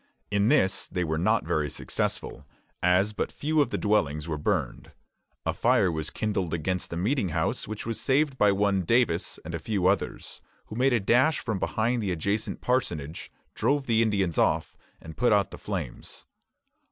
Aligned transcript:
In 0.31 0.47
this 0.49 0.87
they 0.87 1.03
were 1.03 1.19
not 1.19 1.45
very 1.45 1.69
successful, 1.69 2.47
as 2.81 3.13
but 3.13 3.31
few 3.31 3.61
of 3.61 3.69
the 3.69 3.77
dwellings 3.77 4.27
were 4.27 4.39
burned. 4.39 4.93
A 5.45 5.53
fire 5.53 5.91
was 5.91 6.09
kindled 6.09 6.55
against 6.55 6.89
the 6.89 6.97
meeting 6.97 7.29
house, 7.29 7.67
which 7.67 7.85
was 7.85 8.01
saved 8.01 8.35
by 8.35 8.51
one 8.51 8.81
Davis 8.81 9.37
and 9.45 9.53
a 9.53 9.59
few 9.59 9.85
others, 9.85 10.41
who 10.65 10.75
made 10.75 10.91
a 10.93 10.99
dash 10.99 11.37
from 11.39 11.59
behind 11.59 12.01
the 12.01 12.11
adjacent 12.11 12.61
parsonage, 12.61 13.31
drove 13.53 13.85
the 13.85 14.01
Indians 14.01 14.39
off, 14.39 14.75
and 14.99 15.17
put 15.17 15.31
out 15.31 15.51
the 15.51 15.59
flames. 15.59 16.25